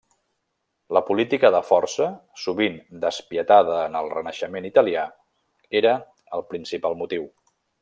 [0.97, 2.07] La política de força,
[2.45, 5.05] sovint despietada en el Renaixement italià,
[5.83, 5.93] era
[6.41, 7.31] el principal motiu.